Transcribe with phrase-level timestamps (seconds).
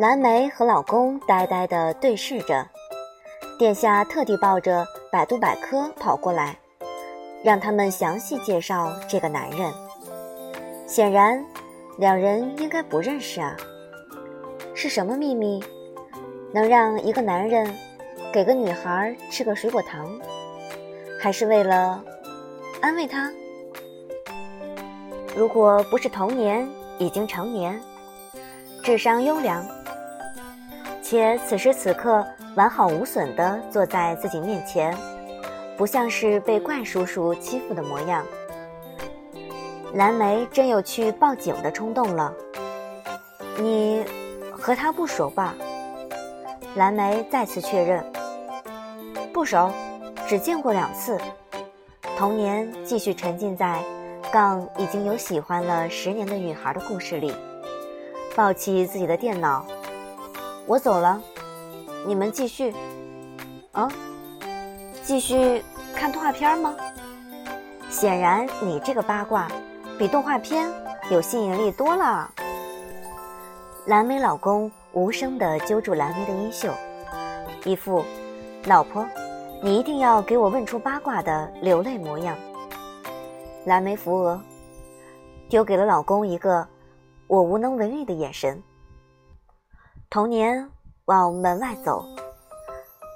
[0.00, 2.66] 蓝莓和老公呆呆地对视着，
[3.58, 4.82] 殿下特地抱着
[5.12, 6.56] 百度百科跑过来，
[7.44, 9.70] 让他们详细介绍这个男人。
[10.86, 11.44] 显然，
[11.98, 13.54] 两人应该不认识啊。
[14.74, 15.62] 是什么秘密，
[16.50, 17.70] 能让一个男人
[18.32, 20.18] 给个女孩吃个水果糖？
[21.20, 22.02] 还是为了
[22.80, 23.30] 安慰她？
[25.36, 27.78] 如果不是童年，已经成年，
[28.82, 29.62] 智商优良，
[31.10, 32.24] 且此时此刻
[32.54, 34.96] 完好无损地坐在自己面前，
[35.76, 38.24] 不像是被怪叔叔欺负的模样。
[39.94, 42.32] 蓝莓真有去报警的冲动了。
[43.58, 44.04] 你
[44.52, 45.52] 和他不熟吧？
[46.76, 48.04] 蓝莓再次确认，
[49.32, 49.68] 不熟，
[50.28, 51.18] 只见过两次。
[52.16, 53.82] 童年继续沉浸在
[54.30, 57.34] 杠已经有喜欢了十年的女孩的故事里，
[58.36, 59.66] 抱起自己的电脑，
[60.70, 61.20] 我走了，
[62.06, 62.72] 你们继续。
[63.72, 63.90] 啊，
[65.02, 65.64] 继续
[65.96, 66.76] 看动画片吗？
[67.88, 69.48] 显然你这个八卦。
[69.98, 70.72] 比动画片
[71.10, 72.30] 有吸引力多了。
[73.86, 76.72] 蓝莓老公无声地揪住蓝莓的衣袖，
[77.64, 78.04] 一副
[78.66, 79.04] “老婆，
[79.64, 82.36] 你一定要给我问出八卦”的流泪模样。
[83.64, 84.40] 蓝莓扶额，
[85.48, 86.64] 丢给了老公一个
[87.26, 88.62] “我无能为力”的眼神。
[90.10, 90.68] 童年
[91.04, 92.04] 往门外走，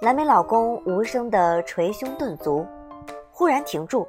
[0.01, 2.65] 蓝莓老公无声地捶胸顿足，
[3.33, 4.07] 忽然停住，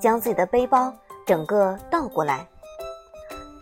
[0.00, 0.90] 将自己的背包。
[1.26, 2.48] 整个倒过来，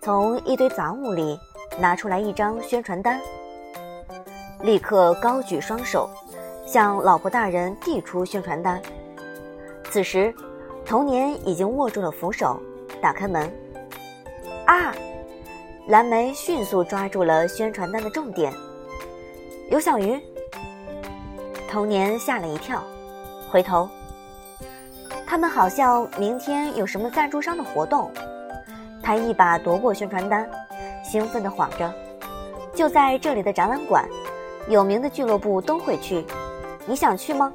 [0.00, 1.36] 从一堆杂物里
[1.80, 3.20] 拿出来一张宣传单，
[4.60, 6.08] 立刻高举双手，
[6.64, 8.80] 向老婆大人递出宣传单。
[9.90, 10.32] 此时，
[10.84, 12.60] 童年已经握住了扶手，
[13.02, 13.52] 打开门。
[14.66, 14.94] 啊！
[15.86, 18.52] 蓝莓迅速抓住了宣传单的重点。
[19.70, 20.20] 有小鱼。
[21.70, 22.82] 童年吓了一跳，
[23.48, 23.88] 回头。
[25.24, 28.10] 他们好像明天有什么赞助商的活动，
[29.00, 30.48] 他一把夺过宣传单，
[31.04, 31.92] 兴奋地晃着
[32.74, 34.08] ：“就在这里的展览馆，
[34.68, 36.24] 有名的俱乐部都会去，
[36.84, 37.52] 你想去吗？”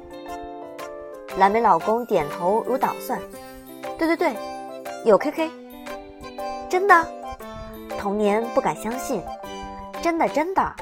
[1.36, 3.18] 蓝莓老公点头如捣蒜
[3.98, 4.34] ：“对对对，
[5.04, 5.50] 有 KK，
[6.70, 7.06] 真的。”
[8.02, 9.22] 童年不敢相信
[10.02, 10.72] ：“真的真的。”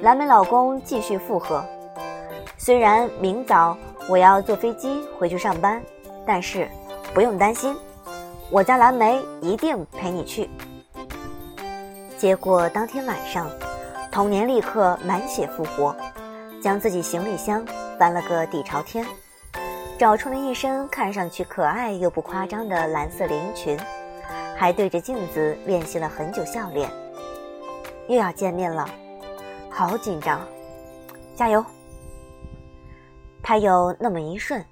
[0.00, 1.62] 蓝莓老公继续附和
[2.56, 3.76] ：“虽然明早
[4.08, 5.78] 我要坐飞机回去上班。”
[6.26, 6.66] 但是，
[7.12, 7.76] 不用担心，
[8.50, 10.48] 我家蓝莓一定陪你去。
[12.16, 13.46] 结果当天晚上，
[14.10, 15.94] 童年立刻满血复活，
[16.62, 17.62] 将自己行李箱
[17.98, 19.04] 翻了个底朝天，
[19.98, 23.78] 找出了一身看上去可爱又不夸张的蓝色连衣裙，
[24.58, 26.90] 还对着镜子练习了很久笑脸。
[28.08, 28.88] 又要见面了，
[29.70, 30.40] 好紧张，
[31.36, 31.64] 加油！
[33.42, 34.64] 他有那么一瞬。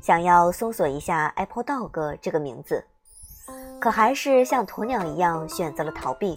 [0.00, 2.84] 想要搜索一下 Apple Dog 这个名字，
[3.78, 6.36] 可还是像鸵鸟一样选择了逃避。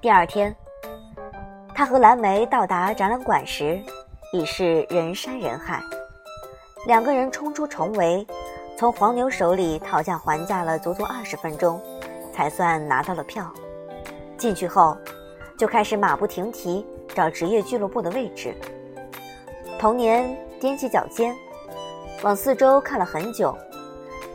[0.00, 0.52] 第二天，
[1.72, 3.80] 他和蓝莓到达展览馆时，
[4.32, 5.80] 已是人山人海。
[6.86, 8.26] 两个人冲出重围，
[8.78, 11.82] 从黄牛手里讨价还价了足足二十分钟，
[12.32, 13.52] 才算拿到了票。
[14.36, 14.96] 进去后，
[15.56, 18.54] 就开始马不停蹄找职业俱乐部的位置。
[19.80, 21.34] 童年踮起脚尖。
[22.22, 23.52] 往四周看了很久，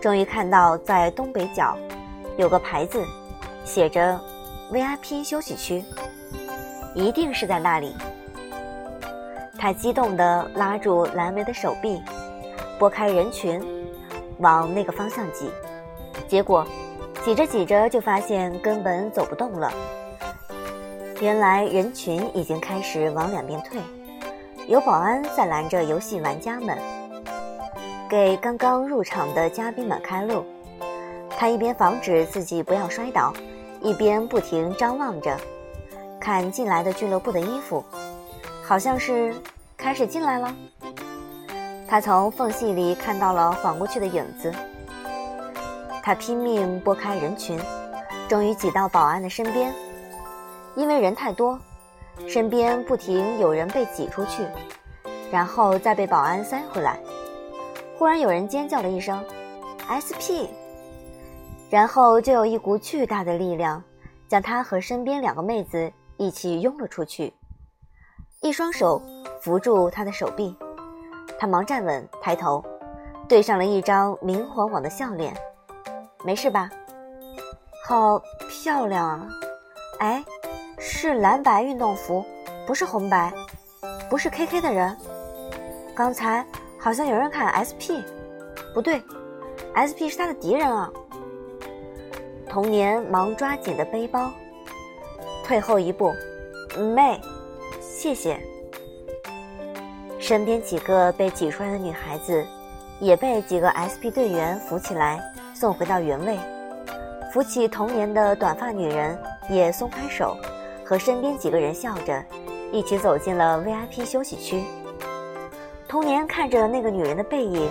[0.01, 1.77] 终于看到在东北角
[2.35, 3.01] 有个牌子，
[3.63, 4.19] 写着
[4.73, 5.85] “VIP 休息区”，
[6.93, 7.95] 一定是在那里。
[9.57, 12.01] 他激动地拉住蓝莓的手臂，
[12.77, 13.61] 拨开人群，
[14.39, 15.49] 往那个方向挤。
[16.27, 16.65] 结果
[17.23, 19.71] 挤着挤着就发现根本走不动了。
[21.21, 23.79] 原来人群已经开始往两边退，
[24.67, 26.77] 有保安在拦着游戏玩家们。
[28.09, 30.43] 给刚刚入场的嘉宾们开路，
[31.37, 33.33] 他一边防止自己不要摔倒，
[33.81, 35.35] 一边不停张望着，
[36.19, 37.83] 看进来的俱乐部的衣服，
[38.63, 39.33] 好像是
[39.77, 40.53] 开始进来了。
[41.93, 44.51] 他从缝隙里看到了晃过去的影子，
[46.01, 47.59] 他拼命拨开人群，
[48.27, 49.71] 终于挤到保安的身边。
[50.73, 51.59] 因为人太多，
[52.27, 54.43] 身边不停有人被挤出去，
[55.31, 56.99] 然后再被保安塞回来。
[57.95, 59.23] 忽然有人尖叫了一声
[59.87, 60.49] ：“SP！”
[61.69, 63.83] 然后就有一股巨大的力量
[64.27, 67.31] 将他和身边两个妹子一起拥了出去，
[68.41, 68.99] 一双手
[69.43, 70.57] 扶住他的手臂，
[71.43, 72.63] 他忙站稳，抬头，
[73.27, 75.35] 对上了一张明晃晃的笑脸
[76.23, 76.69] ：“没事吧？
[77.85, 78.17] 好
[78.47, 79.27] 漂亮啊！
[79.99, 80.23] 哎，
[80.79, 82.23] 是蓝白运动服，
[82.65, 83.29] 不是红白，
[84.09, 84.95] 不是 KK 的人。
[85.93, 86.45] 刚才
[86.79, 87.99] 好像有人喊 SP，
[88.73, 89.03] 不对
[89.75, 90.89] ，SP 是他的敌人啊。
[92.47, 94.31] 童年忙抓紧的背包，
[95.43, 96.09] 退后一步，
[96.95, 97.19] 妹，
[97.81, 98.39] 谢谢。
[100.23, 102.45] 身边几个被挤出来的女孩子，
[102.97, 105.21] 也被几个 SP 队员扶起来，
[105.53, 106.39] 送回到原位。
[107.33, 110.37] 扶起童年的短发女人也松开手，
[110.85, 112.23] 和身边几个人笑着，
[112.71, 114.63] 一起走进了 VIP 休息区。
[115.89, 117.69] 童年看着那个女人的背影，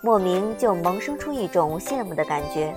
[0.00, 2.74] 莫名就萌生出一种羡慕的感觉，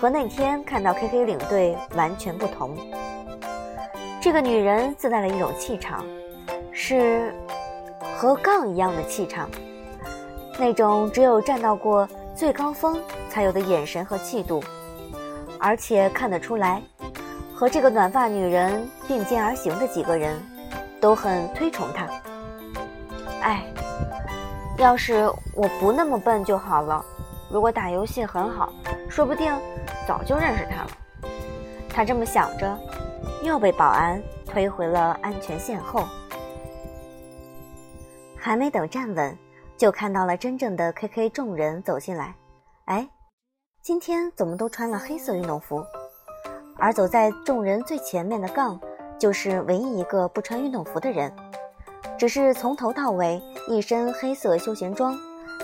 [0.00, 2.74] 和那天看到 KK 领队完全不同。
[4.22, 6.02] 这个女人自带了一种气场，
[6.72, 7.34] 是
[8.18, 9.48] 和杠一样的气场，
[10.58, 12.04] 那种只有站到过
[12.34, 13.00] 最高峰
[13.30, 14.60] 才有的眼神和气度。
[15.56, 16.82] 而且看得出来，
[17.54, 20.36] 和这个短发女人并肩而行的几个人，
[21.00, 22.08] 都很推崇她。
[23.40, 23.64] 哎，
[24.78, 27.04] 要是我不那么笨就好了。
[27.48, 28.72] 如果打游戏很好，
[29.08, 29.54] 说不定
[30.08, 30.90] 早就认识他了。
[31.88, 32.76] 他这么想着，
[33.44, 36.04] 又被保安推回了安全线后。
[38.48, 39.36] 还没等站稳，
[39.76, 42.34] 就看到了真正的 KK 众人走进来。
[42.86, 43.06] 哎。
[43.82, 45.84] 今天怎么都穿了黑色运动服？
[46.78, 48.80] 而走在众人最前面的杠，
[49.18, 51.30] 就是唯一一个不穿运动服的人，
[52.18, 55.14] 只是从头到尾一身黑色休闲装，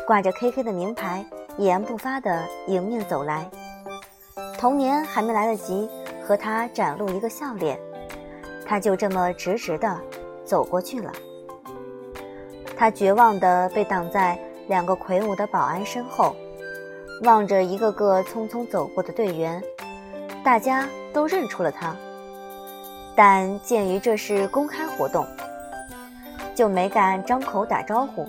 [0.06, 1.24] 挂着 KK 的名牌，
[1.56, 3.50] 一言不发的迎面走来。
[4.58, 5.88] 童年还没来得及
[6.22, 7.80] 和他展露一个笑脸，
[8.66, 9.98] 他就这么直直的
[10.44, 11.10] 走过去了。
[12.76, 14.38] 他绝望地被挡在
[14.68, 16.34] 两个魁梧的保安身后。
[17.22, 19.62] 望着一个个匆匆走过的队员，
[20.44, 21.96] 大家都认出了他，
[23.14, 25.24] 但鉴于这是公开活动，
[26.56, 28.28] 就没敢张口打招呼，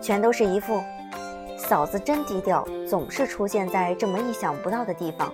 [0.00, 0.82] 全都是一副
[1.56, 5.32] “嫂子真低调，总是出现在这么意想不到的地方”，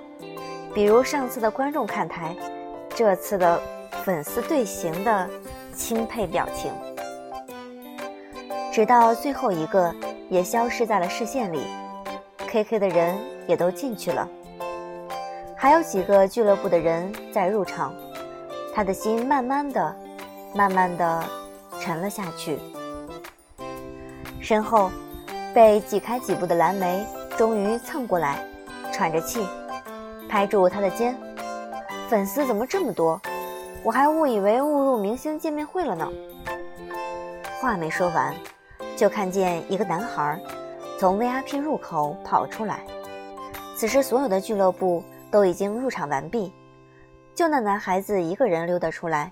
[0.72, 2.34] 比如上次的观众看台，
[2.90, 3.60] 这次的
[4.04, 5.28] 粉丝队形的
[5.74, 6.70] 钦佩表情，
[8.76, 9.90] 直到最后一个
[10.28, 11.62] 也消失在了视线里。
[12.36, 14.28] K K 的人也都进去了，
[15.56, 17.94] 还有几个俱乐部的人在入场，
[18.74, 19.96] 他的心慢慢的、
[20.54, 21.24] 慢慢的
[21.80, 22.58] 沉了下去。
[24.42, 24.90] 身后
[25.54, 27.02] 被挤开几步的蓝莓
[27.34, 28.44] 终于蹭过来，
[28.92, 29.42] 喘着气，
[30.28, 31.16] 拍住他的肩
[32.10, 33.18] ：“粉丝怎么这么多？
[33.82, 36.06] 我还误以为误入明星见面会了呢。”
[37.58, 38.34] 话没说完，
[38.96, 40.40] 就看见一个男孩。
[40.98, 42.80] 从 VIP 入口跑出来，
[43.76, 46.50] 此时所有的俱乐部都已经入场完毕，
[47.34, 49.30] 就那男孩子一个人溜达出来，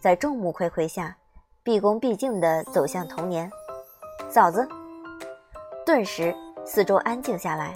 [0.00, 1.14] 在众目睽睽下，
[1.62, 3.50] 毕恭毕敬地走向童年
[4.30, 4.66] 嫂子。
[5.84, 7.74] 顿时四周安静下来，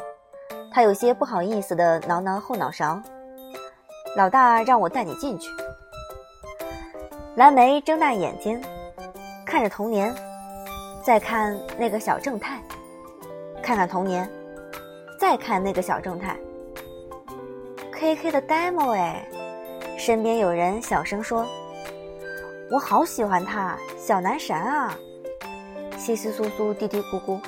[0.73, 2.99] 他有些不好意思地挠挠后脑勺
[4.17, 5.50] ：“老大让我带你进去。”
[7.37, 8.59] 蓝莓睁大眼睛，
[9.44, 10.15] 看着童年，
[11.06, 12.61] 再看那个小正太。
[13.62, 14.29] 看看童年，
[15.20, 16.37] 再看那个小正太
[17.92, 19.25] ，K K 的 demo 哎，
[19.97, 21.47] 身边有人小声说
[22.73, 24.99] ：“我好喜欢他，小男神啊！”
[25.97, 27.40] 稀稀疏疏，嘀嘀咕咕，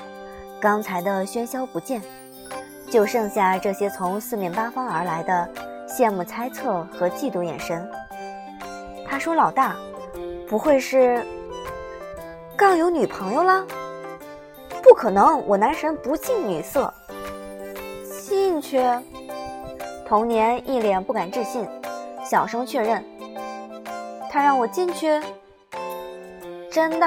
[0.61, 2.01] 刚才的喧嚣不见，
[2.89, 5.51] 就剩下这些从四面八方而来的
[5.89, 7.91] 羡慕、猜测和嫉妒眼神。
[9.05, 9.75] 他说：“老大，
[10.49, 11.27] 不会是
[12.59, 13.65] 杠有女朋友了？”
[14.83, 16.93] 不可能，我男神不近女色。
[18.21, 18.83] 进去。
[20.05, 21.65] 童年一脸不敢置信，
[22.25, 23.05] 小声确认
[24.29, 25.21] ：“他让我进去。”
[26.69, 27.07] 真的？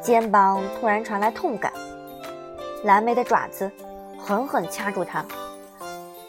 [0.00, 1.70] 肩膀突然传来痛感，
[2.84, 3.70] 蓝莓的爪子
[4.18, 5.22] 狠狠掐住他。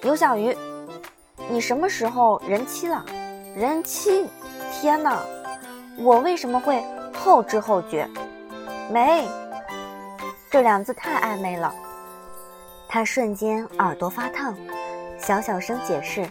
[0.01, 0.55] 刘小鱼，
[1.49, 3.05] 你什么时候人妻了？
[3.55, 4.27] 人妻？
[4.73, 5.23] 天哪！
[5.97, 6.83] 我为什么会
[7.25, 8.07] 后知后觉？
[8.91, 9.27] 没。
[10.51, 11.73] 这两字太暧昧了，
[12.87, 14.55] 他瞬间耳朵发烫，
[15.17, 16.23] 小小声解释：“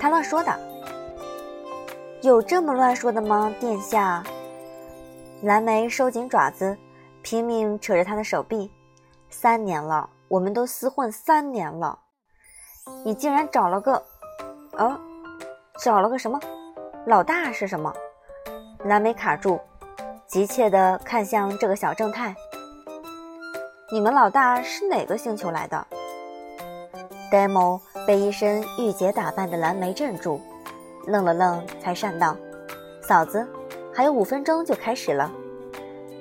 [0.00, 0.58] 他乱说的，
[2.22, 4.24] 有这么乱说的吗，殿下？”
[5.44, 6.74] 蓝莓收紧爪子，
[7.20, 8.72] 拼命扯着他的手臂
[9.28, 11.98] ：“三年了，我们都厮混三年了，
[13.04, 14.02] 你竟然找了个……
[14.78, 14.98] 呃，
[15.78, 16.40] 找了个什么？
[17.06, 17.92] 老大是什么？”
[18.86, 19.58] 蓝莓卡住，
[20.34, 22.34] 急切地看向这个小正太。
[23.92, 25.86] 你们老大是哪个星球来的
[27.30, 30.40] ？demo 被一身御姐打扮的蓝莓镇住，
[31.06, 32.36] 愣了愣，才善道
[33.06, 33.46] ：“嫂子，
[33.94, 35.30] 还有五分钟就开始了。”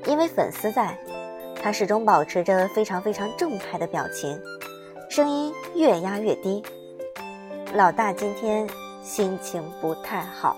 [0.05, 0.95] 因为粉丝在，
[1.59, 4.39] 他始终保持着非常非常正派的表情，
[5.09, 6.61] 声音越压越低。
[7.73, 8.69] 老大今天
[9.01, 10.55] 心情不太好。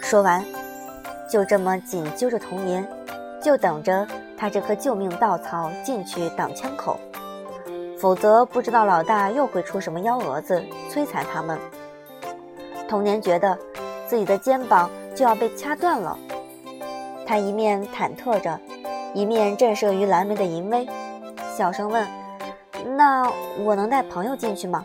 [0.00, 0.44] 说完，
[1.32, 2.86] 就这么紧揪着童年，
[3.40, 7.00] 就等着他这棵救命稻草进去挡枪口。
[7.98, 11.58] 否则，不知道老大又会出什么幺蛾子摧残他们。
[12.86, 13.58] 童年觉得
[14.06, 16.18] 自己的肩膀就要被掐断了，
[17.24, 18.60] 他一面忐忑着，
[19.14, 20.86] 一面震慑于蓝莓的淫威，
[21.56, 22.06] 小声问
[22.94, 23.26] ：“那
[23.64, 24.84] 我能带朋友进去吗？”“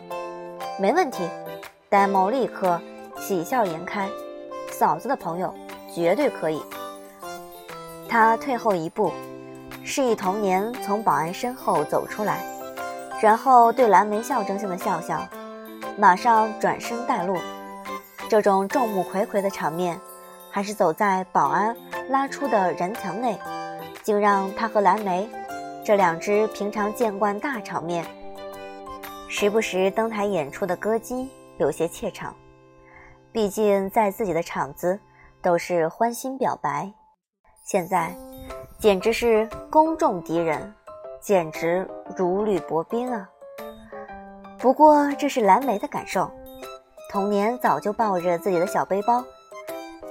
[0.80, 1.28] 没问题。”
[1.90, 2.80] 呆猫立刻
[3.18, 4.08] 喜笑颜开
[4.72, 5.52] ：“嫂子的朋友
[5.98, 6.62] 绝对可以。”
[8.08, 9.12] 他退后一步，
[9.84, 12.42] 示意童年从保安身后走出来。
[13.20, 15.26] 然后对蓝莓象征性的笑笑，
[15.96, 17.36] 马上转身带路。
[18.28, 19.98] 这种众目睽睽的场面，
[20.50, 21.76] 还是走在保安
[22.10, 23.36] 拉出的人墙内，
[24.02, 25.28] 竟让他和蓝莓
[25.84, 28.04] 这两只平常见惯大场面，
[29.28, 31.28] 时不时登台演出的歌姬
[31.58, 32.32] 有些怯场。
[33.32, 34.98] 毕竟在自己的场子
[35.42, 36.92] 都是欢欣表白，
[37.64, 38.14] 现在
[38.78, 40.74] 简直是公众敌人。
[41.20, 43.28] 简直如履薄冰啊！
[44.56, 46.30] 不过这是蓝莓的感受。
[47.10, 49.22] 童年早就抱着自己的小背包，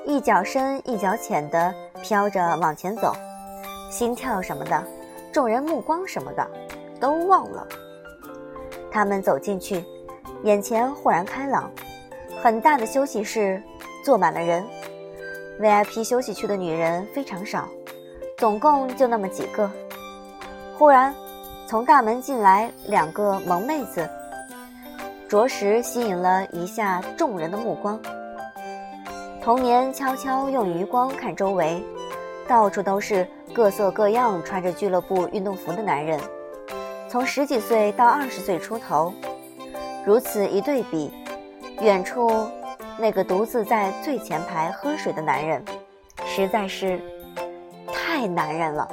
[0.06, 3.14] 一脚深一脚浅的飘着往前走，
[3.90, 4.84] 心跳什么的，
[5.32, 6.46] 众人目光什么的，
[7.00, 7.66] 都忘了。
[8.92, 9.84] 他们走进去，
[10.44, 11.72] 眼前豁然开朗，
[12.44, 13.64] 很大的休息室
[14.04, 14.64] 坐满了人
[15.60, 17.68] ，VIP 休息区的女人非常少，
[18.38, 19.70] 总共就那么几个。
[20.78, 21.14] 忽然，
[21.68, 24.08] 从大门进来两个萌妹子，
[25.28, 28.00] 着实吸引了一下众人的目光。
[29.42, 31.82] 童年悄悄用余光看周围，
[32.48, 36.20] 到处都是各色各样穿着俱乐部运动服的男人，
[37.10, 39.14] 从十几岁到二十岁出头。
[40.06, 41.12] 如此一对比，
[41.82, 42.48] 远处
[43.00, 45.64] 那个独自在最前排喝水的男人，
[46.26, 47.00] 实在是
[47.94, 48.90] 太男人了。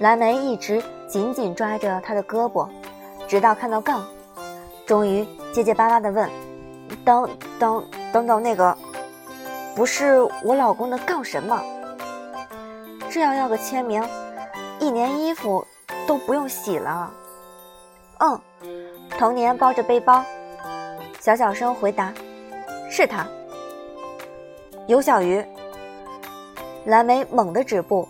[0.00, 2.68] 蓝莓一直紧紧抓着他的胳膊，
[3.28, 4.04] 直到看到杠，
[4.84, 6.28] 终于结结巴巴地问
[7.06, 8.76] ：“等等等等，那个
[9.76, 11.62] 不是我老公的杠神吗？
[13.08, 14.02] 这要要个签名，
[14.80, 15.64] 一年衣服
[16.06, 17.12] 都不用洗了。”
[18.18, 18.40] 嗯，
[19.16, 20.24] 童年抱着背包，
[21.20, 22.12] 小小声回答
[22.96, 23.26] ：“是他。”
[24.86, 25.44] 尤小鱼，
[26.84, 28.06] 蓝莓猛地止步。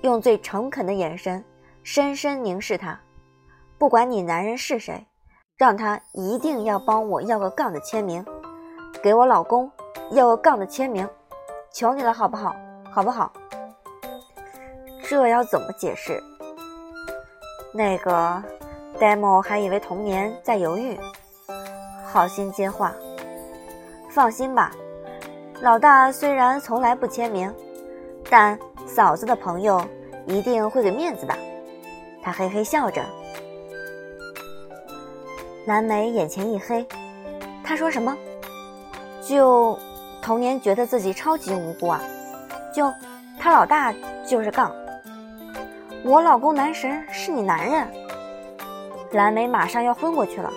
[0.00, 1.44] 用最诚恳的眼神
[1.82, 2.98] 深深凝视他，
[3.76, 5.06] 不管你男人是谁，
[5.56, 8.24] 让他一定要帮我要个杠的签名，
[9.02, 9.70] 给我老公
[10.12, 11.06] 要个杠的签名，
[11.72, 12.56] 求你了，好不好？
[12.90, 13.32] 好不好？
[15.02, 16.22] 这要怎么解释？
[17.74, 18.42] 那个
[18.98, 20.96] demo 还以为童年在犹豫，
[22.06, 22.94] 好心接话，
[24.16, 24.70] 放心吧，
[25.60, 27.54] 老大虽然从来不签名，
[28.30, 29.78] 但嫂子的朋友。
[30.24, 31.32] 一定会给面子的，
[32.20, 33.00] 他嘿嘿笑着。
[35.66, 36.84] 蓝莓眼前一黑，
[37.62, 38.16] 他说什么？
[39.22, 39.78] 就
[40.20, 42.00] 童年觉得自己超级无辜啊！
[42.74, 42.92] 就
[43.38, 43.94] 他老大
[44.26, 44.74] 就是杠，
[46.02, 47.86] 我老公男神是你男人。
[49.12, 50.50] 蓝莓马上要昏过去了。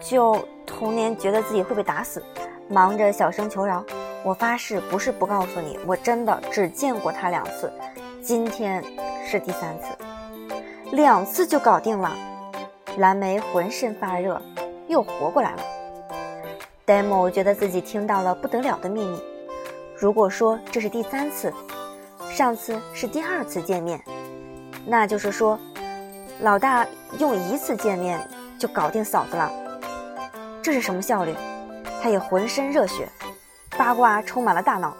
[0.00, 2.22] 就童年觉得自己会被打死，
[2.68, 3.84] 忙着小声求饶。
[4.22, 7.70] 我发誓不是不告诉你，我真的只见过他两次。
[8.22, 8.82] 今天
[9.26, 9.94] 是第三次，
[10.92, 12.10] 两次就搞定了。
[12.96, 14.40] 蓝莓浑身发热，
[14.88, 15.62] 又活过来了。
[16.86, 19.20] demo 觉得自己听到了不得了的秘密。
[19.94, 21.52] 如果说这是第三次，
[22.30, 24.00] 上次是第二次见面，
[24.86, 25.58] 那就是说，
[26.40, 26.86] 老大
[27.18, 28.18] 用一次见面
[28.58, 29.52] 就搞定嫂子了。
[30.62, 31.34] 这是什么效率？
[32.04, 33.08] 他也浑身热血，
[33.78, 34.94] 八卦充满了大脑。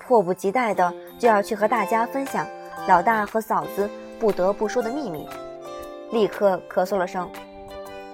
[0.00, 2.44] 迫不及待的就要去和大家分享
[2.88, 3.88] 老大和嫂子
[4.18, 5.28] 不得不说的秘密，
[6.10, 7.30] 立刻咳嗽了声。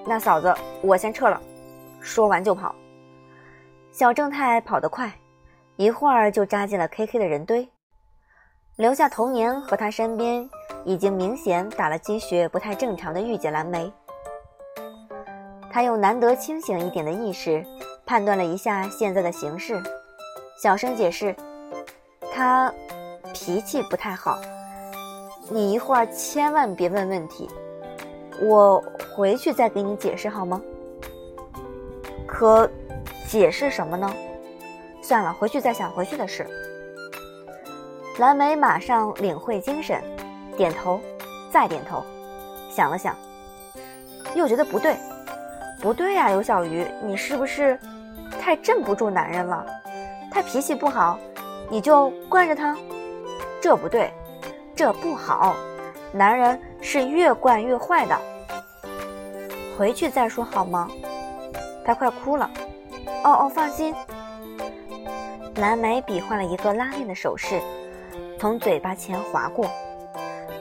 [0.05, 1.41] 那嫂子，我先撤了。
[1.99, 2.75] 说完就跑。
[3.91, 5.11] 小正太跑得快，
[5.77, 7.67] 一会儿就扎进了 KK 的人堆，
[8.77, 10.47] 留下童年和他身边
[10.85, 13.91] 已经明显打了鸡血、不太正常的御姐蓝莓。
[15.73, 17.65] 他用难得清醒一点的意识
[18.11, 19.81] 判断了一下现在的形势，
[20.61, 21.33] 小声解释。
[22.33, 22.75] 他
[23.33, 24.41] 脾气不太好，
[25.49, 27.49] 你一会儿千万别问问题，
[28.43, 28.83] 我
[29.15, 30.61] 回去再给你解释好吗？
[32.27, 32.69] 可
[33.29, 34.13] 解释什么呢？
[35.01, 36.45] 算了，回去再想回去的事。
[38.19, 40.03] 蓝莓马上领会精神，
[40.57, 41.01] 点头，
[41.49, 42.03] 再点头，
[42.73, 43.15] 想了想，
[44.35, 44.97] 又觉得不对，
[45.81, 47.79] 不对呀，刘小鱼，你是不是
[48.51, 49.65] 太镇不住男人了？
[50.29, 51.17] 他脾气不好，
[51.69, 52.77] 你就惯着他？
[53.61, 54.13] 这不对，
[54.75, 55.55] 这不好，
[56.11, 58.21] 男人是越惯越坏的。
[59.79, 60.89] 回去再说好吗？
[61.85, 62.51] 他快哭了。
[63.23, 63.95] 哦哦，放心。
[65.55, 67.63] 蓝莓比划了一个拉链的手势，
[68.37, 69.71] 从嘴巴前划过，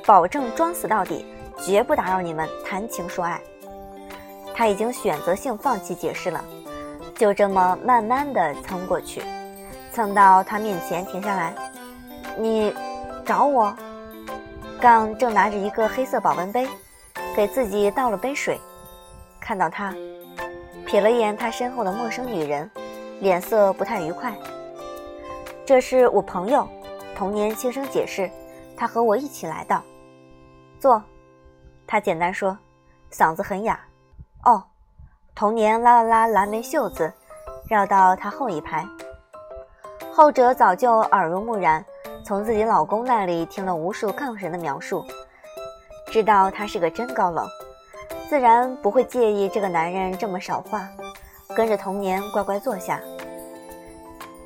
[0.06, 1.26] 保证装死到底，
[1.58, 3.42] 绝不打扰你们谈情说爱。
[4.54, 6.46] 他已经选择性放弃解释了，
[7.20, 9.22] 就这么慢慢的蹭过去，
[9.92, 11.54] 蹭到他面前停下来。
[12.38, 12.74] 你
[13.26, 13.76] 找我？
[14.80, 16.66] 杠正拿着一个黑色保温杯，
[17.36, 18.58] 给自己倒了杯水。
[19.38, 19.94] 看到他，
[20.88, 22.72] 瞥了眼他身后的陌生女人，
[23.20, 24.34] 脸色不太愉快。
[25.66, 26.66] 这是我朋友，
[27.18, 28.32] 童年轻声解释，
[28.78, 29.84] 他和我一起来的。
[30.80, 31.04] 坐，
[31.86, 32.58] 他简单说，
[33.12, 33.78] 嗓子很哑。
[34.46, 34.64] 哦，
[35.40, 37.10] 童年拉了拉蓝莓袖子，
[37.70, 38.86] 绕到他后一排。
[40.12, 41.82] 后者早就耳濡目染，
[42.26, 45.02] 从自己老公那里听了无数杠神的描述，
[46.08, 47.48] 知道他是个真高冷，
[48.28, 50.86] 自然不会介意这个男人这么少话，
[51.56, 53.00] 跟着童年乖乖坐下。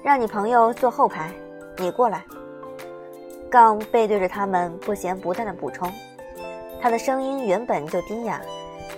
[0.04, 1.32] 让你朋友坐后排，
[1.78, 2.24] 你过来。
[3.50, 5.92] 杠背对着他们，不咸不淡的补充。
[6.80, 8.40] 他的声音原本就低哑，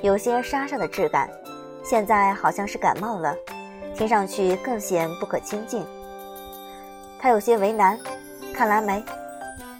[0.01, 1.29] 有些沙沙的质感，
[1.87, 3.35] 现在好像是感冒了，
[3.95, 5.85] 听上去更显不可亲近。
[7.19, 7.95] 他有些为难，
[8.55, 9.03] 看蓝莓，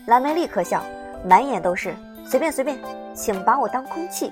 [0.05, 0.83] 蓝莓立刻笑，
[1.27, 2.79] 满眼都是随便随便，
[3.15, 4.31] 请把我当空气。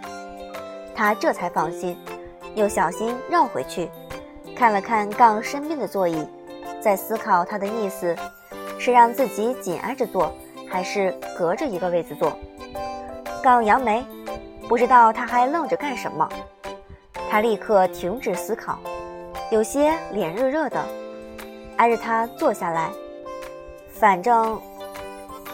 [0.93, 1.97] 他这才放心，
[2.53, 3.89] 又小心绕回去，
[4.55, 6.27] 看了看杠身边的座椅。
[6.79, 8.15] 在思考他的意思，
[8.77, 10.31] 是让自己紧挨着坐，
[10.69, 12.37] 还是隔着一个位子坐？
[13.41, 14.05] 杠扬眉，
[14.69, 16.29] 不知道他还愣着干什么。
[17.29, 18.79] 他立刻停止思考，
[19.51, 20.83] 有些脸热热的，
[21.77, 22.91] 挨着他坐下来。
[23.91, 24.61] 反正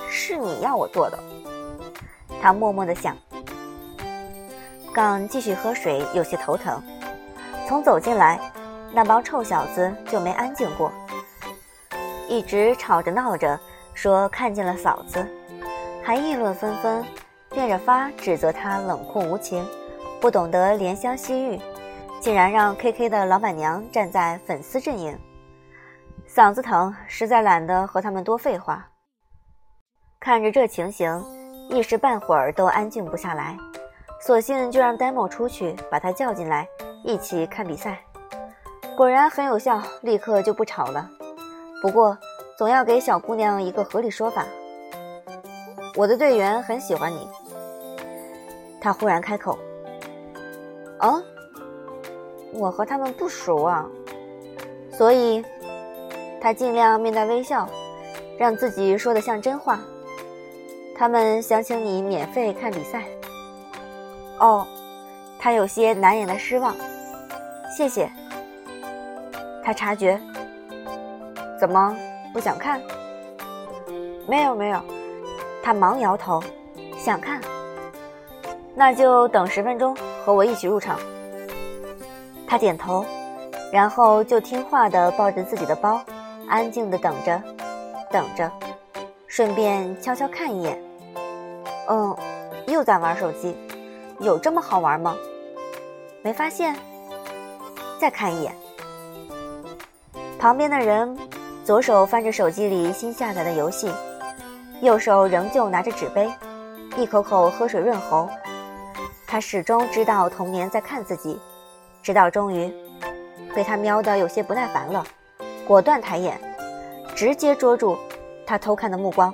[0.09, 1.17] 是你要我做的，
[2.41, 3.15] 他默默的想。
[4.93, 6.81] 刚继续喝水，有些头疼。
[7.67, 8.39] 从走进来，
[8.91, 10.91] 那帮臭小子就没安静过。
[12.27, 13.59] 一直吵着闹着，
[13.93, 15.25] 说看见了嫂子，
[16.03, 17.05] 还议论纷纷，
[17.51, 19.63] 变着法指责他冷酷无情，
[20.19, 21.59] 不懂得怜香惜玉，
[22.19, 25.17] 竟然让 K K 的老板娘站在粉丝阵营。
[26.27, 28.85] 嗓子疼，实在懒得和他们多废话。
[30.19, 31.23] 看着这情形，
[31.69, 33.57] 一时半会儿都安静不下来，
[34.21, 36.67] 索性就让 demo 出去把他叫进来，
[37.03, 37.97] 一起看比赛。
[38.97, 41.09] 果然很有效，立刻就不吵了。
[41.81, 42.17] 不过，
[42.57, 44.45] 总要给小姑娘一个合理说法。
[45.95, 47.25] 我的队员很喜欢你。
[48.81, 49.57] 他忽然开口
[50.99, 51.21] ：“哦，
[52.53, 53.85] 我和他们不熟啊。”
[54.91, 55.43] 所以，
[56.41, 57.67] 他尽量面带微笑，
[58.37, 59.79] 让自己说的像真话。
[60.97, 63.05] 他们想请你免费看比赛。
[64.39, 64.67] 哦，
[65.39, 66.75] 他有些难掩的失望。
[67.77, 68.11] 谢谢。
[69.63, 70.19] 他察觉。
[71.59, 71.95] 怎么
[72.33, 72.81] 不想看？
[74.27, 74.81] 没有没有，
[75.61, 76.41] 他忙摇头，
[76.97, 77.41] 想看。
[78.75, 79.95] 那就等十分钟，
[80.29, 80.99] 和我一起入场。
[82.45, 83.03] 他点头，
[83.71, 85.99] 然后就听话的抱着自己的包，
[86.47, 87.41] 安静的等着，
[88.11, 88.51] 等着，
[89.25, 90.79] 顺便悄悄看一眼。
[91.87, 92.15] 嗯，
[92.67, 93.57] 又在玩手机，
[94.19, 95.15] 有这么好玩吗？
[96.21, 96.75] 没发现？
[97.99, 98.53] 再看一眼，
[100.37, 101.17] 旁边的人。
[101.65, 103.91] 左手翻着手机里新下载的游戏，
[104.81, 106.31] 右手仍旧拿着纸杯，
[106.97, 108.29] 一口口喝水润喉。
[109.31, 111.39] 他始终知道童年在看自己，
[112.01, 112.73] 直到终于
[113.53, 115.05] 被他瞄得有些不耐烦了，
[115.67, 116.41] 果断抬眼，
[117.15, 117.95] 直接捉住
[118.43, 119.31] 他偷看的目光。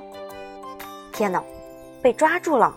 [1.14, 1.42] 天哪，
[2.02, 2.76] 被抓住了！